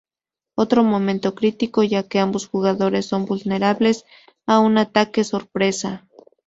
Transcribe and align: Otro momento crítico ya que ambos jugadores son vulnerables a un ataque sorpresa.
Otro 0.55 0.83
momento 0.83 1.35
crítico 1.35 1.83
ya 1.83 2.01
que 2.01 2.17
ambos 2.17 2.47
jugadores 2.47 3.05
son 3.05 3.27
vulnerables 3.27 4.03
a 4.47 4.57
un 4.57 4.79
ataque 4.79 5.23
sorpresa. 5.23 6.07